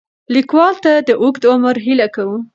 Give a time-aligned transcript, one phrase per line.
[0.35, 2.37] لیکوال ته د اوږد عمر هیله کوو.